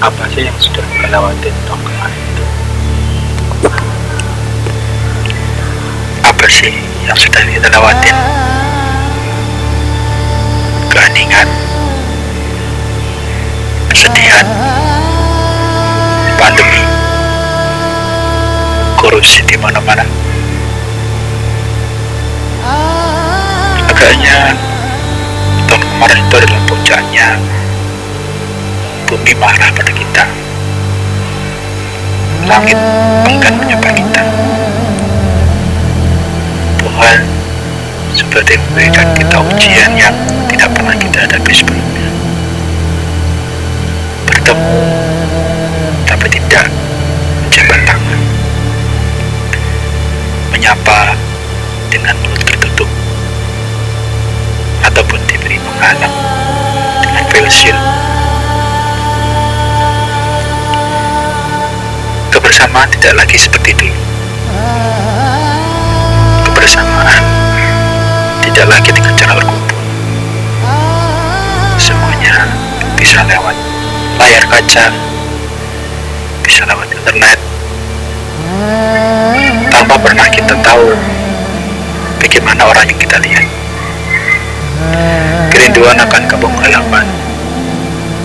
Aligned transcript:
apa 0.00 0.28
sih 0.28 0.44
yang 0.44 0.56
sudah 0.60 0.84
tahun 1.64 1.80
kemarin 1.80 2.20
itu? 2.20 2.44
Apa 6.20 6.46
sih 6.52 6.72
yang 7.08 7.16
sudah 7.16 7.40
kita 7.48 7.68
lewatin 7.72 8.16
keheningan. 10.92 11.48
Kesedihan. 13.88 14.46
Pandemi. 16.36 16.82
Korupsi 19.00 19.40
di 19.48 19.56
mana-mana. 19.56 20.04
Agaknya 23.86 24.52
tahun 25.70 25.80
kemarin 25.80 26.18
itu 26.20 26.34
adalah 26.36 26.60
puncaknya 26.68 27.28
bumi 29.06 29.32
marah 29.38 29.70
pada 29.70 29.92
kita. 29.94 30.24
Langit 32.46 32.78
enggan 33.30 33.54
menyapa 33.54 33.90
kita. 33.94 34.22
Tuhan 36.82 37.18
seperti 38.18 38.58
memberikan 38.58 39.06
kita 39.14 39.36
ujian 39.46 39.90
yang 39.94 40.14
tidak 40.50 40.70
pernah 40.74 40.94
kita 40.98 41.22
hadapi 41.22 41.52
sebelumnya. 41.54 42.08
Bertemu 44.26 44.82
tapi 46.06 46.26
tidak 46.26 46.66
menjabat 47.46 47.80
tangan. 47.86 48.20
Menyapa 50.50 51.14
dengan 51.94 52.14
mulut 52.26 52.42
tertutup. 52.42 52.90
Ataupun 54.82 55.18
diberi 55.30 55.62
menghalang 55.62 56.14
dengan 57.02 57.24
face 57.30 57.70
kebersamaan 62.56 62.88
tidak 62.88 63.20
lagi 63.20 63.36
seperti 63.36 63.76
dulu. 63.76 63.92
Kebersamaan 66.48 67.20
tidak 68.40 68.66
lagi 68.72 68.90
dengan 68.96 69.12
cara 69.12 69.36
berkumpul 69.36 69.76
semuanya 71.76 72.48
bisa 72.96 73.20
lewat 73.28 73.52
layar 74.16 74.40
kaca 74.48 74.88
bisa 76.40 76.64
lewat 76.64 76.88
internet. 76.96 77.36
Tanpa 79.68 80.00
pernah 80.00 80.24
kita 80.32 80.56
tahu 80.64 80.96
bagaimana 82.24 82.72
orang 82.72 82.88
yang 82.88 82.96
kita 83.04 83.20
lihat. 83.20 83.44
Kerinduan 85.52 86.00
akan 86.00 86.24
kampung 86.24 86.56
halaman 86.56 87.04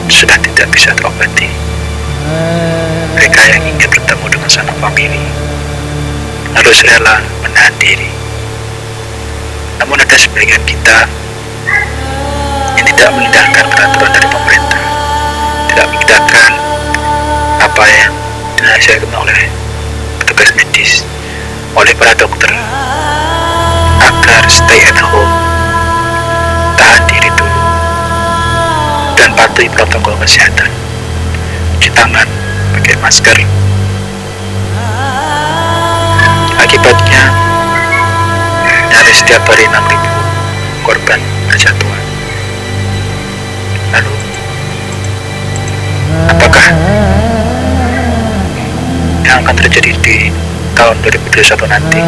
sudah 0.07 0.39
tidak 0.39 0.71
bisa 0.71 0.95
terobati 0.95 1.51
mereka 3.21 3.53
yang 3.53 3.61
ingin 3.69 3.85
bertemu 3.85 4.25
dengan 4.33 4.49
sanak 4.49 4.73
famili 4.81 5.21
harus 6.57 6.81
rela 6.81 7.21
menahan 7.45 7.69
diri. 7.77 8.09
Namun 9.77 10.01
ada 10.01 10.17
sebagian 10.17 10.57
kita 10.65 11.05
yang 12.81 12.81
tidak 12.81 13.09
mengindahkan 13.13 13.65
peraturan 13.69 14.09
dari 14.09 14.25
pemerintah. 14.25 14.81
Tidak 15.69 15.85
mengindahkan 15.93 16.51
apa 17.61 17.83
yang 17.93 18.09
dinasihatkan 18.57 19.13
oleh 19.13 19.39
petugas 20.17 20.49
medis 20.57 21.05
oleh 21.77 21.93
para 21.93 22.17
dokter 22.17 22.49
agar 24.01 24.41
stay 24.49 24.81
at 24.81 24.97
home 24.97 25.29
tahan 26.73 27.05
diri 27.05 27.29
dulu 27.37 27.61
dan 29.13 29.29
patuhi 29.37 29.69
protokol 29.69 30.17
kesehatan. 30.17 30.73
Cuci 31.77 31.93
tangan 31.93 32.30
pakai 32.91 33.07
masker. 33.07 33.37
Akibatnya 36.59 37.23
nyaris 38.91 39.23
setiap 39.23 39.47
hari 39.47 39.63
6.000 39.71 40.83
korban 40.83 41.19
berjatuhan 41.47 42.03
lalu 43.95 44.13
apakah 46.35 46.67
yang 49.23 49.39
akan 49.39 49.55
terjadi 49.55 49.95
di 50.03 50.17
tahun 50.75 50.99
2021 51.07 51.71
nanti? 51.71 52.01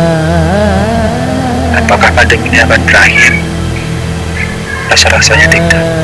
Apakah 1.80 2.12
pandemi 2.12 2.52
ini 2.52 2.60
akan 2.60 2.84
berakhir? 2.84 3.32
Rasa-rasanya 4.92 5.48
tidak 5.48 6.03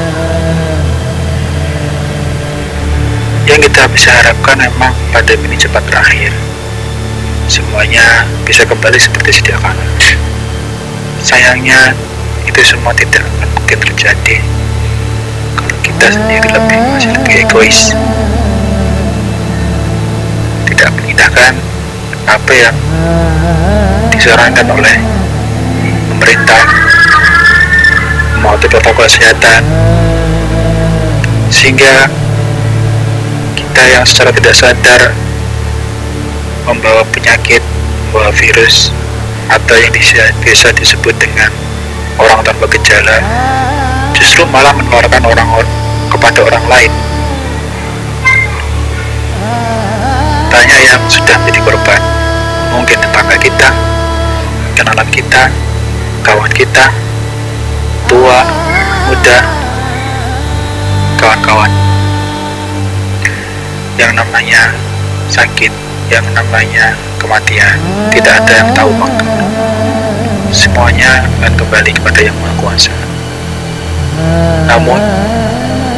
yang 3.49 3.59
kita 3.65 3.89
bisa 3.89 4.13
harapkan 4.13 4.61
memang 4.61 4.93
pandemi 5.09 5.49
ini 5.49 5.57
cepat 5.57 5.81
berakhir. 5.89 6.29
Semuanya 7.49 8.29
bisa 8.45 8.61
kembali 8.61 9.01
seperti 9.01 9.41
sedia 9.41 9.57
kala 9.57 9.89
sayangnya 11.23 11.93
itu 12.47 12.59
semua 12.63 12.95
tidak 12.95 13.21
akan 13.21 13.49
mungkin 13.53 13.77
terjadi. 13.83 14.37
Kalau 15.55 15.75
kita 15.83 16.05
sendiri 16.15 16.47
lebih 16.49 16.77
masih 16.89 17.11
lebih 17.13 17.33
egois. 17.45 17.79
Tidak 20.69 20.89
mengindahkan 20.95 21.53
apa 22.29 22.51
yang 22.53 22.75
disarankan 24.13 24.67
oleh 24.69 24.95
pemerintah 26.07 26.63
mematuhi 28.39 28.71
protokol 28.71 29.05
kesehatan. 29.05 29.61
Sehingga 31.49 32.07
kita 33.79 33.95
yang 33.95 34.03
secara 34.03 34.35
tidak 34.35 34.51
sadar 34.51 35.01
membawa 36.67 36.99
penyakit, 37.15 37.63
membawa 38.11 38.27
virus 38.35 38.91
atau 39.47 39.71
yang 39.79 39.87
bisa, 39.95 40.19
bisa 40.43 40.67
disebut 40.75 41.15
dengan 41.15 41.47
orang 42.19 42.43
tanpa 42.43 42.67
gejala 42.75 43.23
justru 44.11 44.43
malah 44.51 44.75
menularkan 44.75 45.23
orang 45.23 45.63
kepada 46.11 46.43
orang 46.43 46.65
lain. 46.67 46.91
Tanya 50.51 50.75
yang 50.83 50.99
sudah 51.07 51.39
menjadi 51.39 51.63
korban 51.63 52.01
mungkin 52.75 52.99
tetangga 52.99 53.39
kita 53.39 53.69
kenalan 54.75 55.07
kita 55.07 55.47
kawan 56.27 56.51
kita 56.51 56.91
tua 58.11 58.43
muda 59.07 59.39
kawan-kawan 61.15 61.98
yang 63.99 64.15
namanya 64.15 64.71
sakit 65.27 65.71
yang 66.07 66.23
namanya 66.31 66.95
kematian. 67.19 67.75
Tidak 68.09 68.33
ada 68.33 68.53
yang 68.63 68.69
tahu 68.71 68.91
waktu 68.95 69.27
semuanya 70.55 71.27
akan 71.43 71.53
kembali 71.59 71.91
kepada 71.93 72.19
yang 72.23 72.35
maha 72.39 72.55
kuasa. 72.57 72.95
Namun 74.65 75.03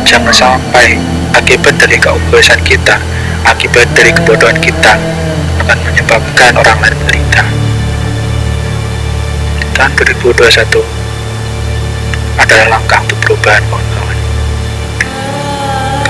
jangan 0.04 0.34
sampai 0.34 0.98
akibat 1.38 1.78
dari 1.78 1.96
keobosan 2.02 2.60
kita 2.66 3.00
akibat 3.48 3.88
dari 3.98 4.12
kebodohan 4.14 4.58
kita 4.62 4.94
akan 5.66 5.78
menyebabkan 5.86 6.52
orang 6.58 6.78
lain 6.82 6.96
menderita. 6.98 7.42
Tahun 9.78 9.92
2021 9.98 10.82
adalah 12.38 12.68
langkah 12.78 13.00
untuk 13.06 13.18
perubahan 13.22 13.64
kawan-kawan. 13.70 14.18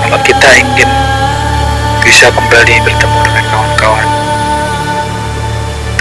Kalau 0.02 0.18
kita 0.24 0.48
ingin 0.60 0.88
bisa 2.12 2.28
kembali 2.28 2.76
bertemu 2.84 3.20
dengan 3.24 3.44
kawan-kawan. 3.48 4.08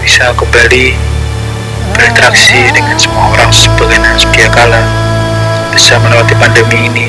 Bisa 0.04 0.36
kembali 0.36 0.92
berinteraksi 1.96 2.68
dengan 2.76 3.00
semua 3.00 3.32
orang 3.32 3.48
sebagaimana 3.48 4.20
sedia 4.20 4.52
kala 4.52 4.84
bisa 5.72 5.96
melewati 6.04 6.36
pandemi 6.36 6.92
ini. 6.92 7.08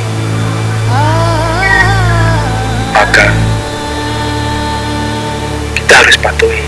Maka 2.94 3.26
kita 5.74 5.92
harus 5.98 6.14
patuhi 6.22 6.62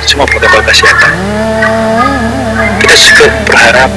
semua 0.00 0.24
protokol 0.24 0.64
kesehatan. 0.64 1.12
Kita 2.80 2.96
juga 2.96 3.26
berharap 3.44 3.92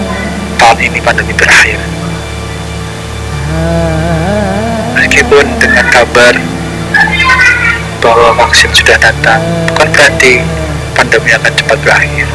tahun 0.59 0.77
ini 0.83 0.99
pandemi 0.99 1.31
berakhir. 1.31 1.79
Meskipun 4.99 5.47
dengan 5.63 5.87
kabar 5.95 6.56
vaksin 8.47 8.71
sudah 8.71 8.95
datang 8.95 9.43
bukan 9.67 9.91
berarti 9.91 10.39
pandemi 10.95 11.35
akan 11.35 11.51
cepat 11.51 11.77
berakhir. 11.83 12.27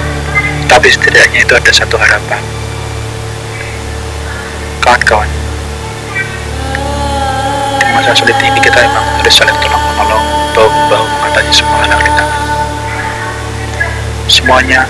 Tapi 0.68 0.88
setidaknya 0.92 1.40
itu 1.40 1.52
ada 1.56 1.72
satu 1.72 1.96
harapan. 1.96 2.42
Kawan-kawan 4.84 5.28
di 7.80 7.86
masa 7.96 8.12
sulit 8.12 8.36
ini 8.44 8.60
kita 8.60 8.76
memang 8.76 9.04
harus 9.20 9.32
saling 9.32 9.56
tolong 9.64 9.80
menolong 9.80 10.24
bahu 10.52 10.68
membahu 10.68 11.04
mengatasi 11.16 11.64
semua 11.64 11.80
hal 11.80 11.96
rintangan 11.96 12.42
semuanya 14.28 14.80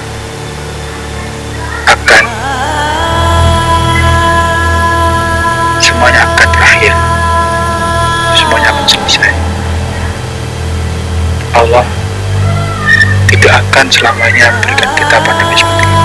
akan 13.72 13.88
selamanya 13.88 14.52
memberikan 14.60 14.92
kita 14.92 15.16
pandemi 15.24 15.56
seperti 15.56 15.88
ini. 15.88 16.04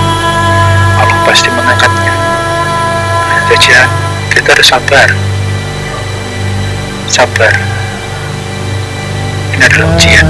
Allah 0.96 1.18
pasti 1.28 1.48
mengangkatnya. 1.52 2.14
Saja 3.52 3.78
kita 4.32 4.48
harus 4.56 4.68
sabar. 4.72 5.08
Sabar. 7.12 7.52
Ini 9.52 9.62
adalah 9.68 9.86
ujian. 9.92 10.26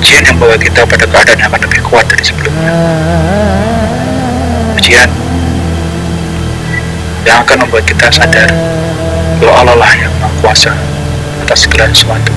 Ujian 0.00 0.22
yang 0.24 0.40
membawa 0.40 0.56
kita 0.56 0.88
pada 0.88 1.04
keadaan 1.04 1.36
yang 1.36 1.48
akan 1.52 1.62
lebih 1.68 1.80
kuat 1.84 2.08
dari 2.08 2.24
sebelumnya. 2.24 2.74
Ujian 4.80 5.10
yang 7.28 7.44
akan 7.44 7.56
membuat 7.68 7.84
kita 7.84 8.08
sadar 8.08 8.48
bahwa 9.36 9.52
Allah 9.62 9.76
lah 9.78 9.92
yang 10.00 10.12
maha 10.18 10.32
kuasa 10.40 10.72
atas 11.44 11.68
segala 11.68 11.92
sesuatu. 11.92 12.32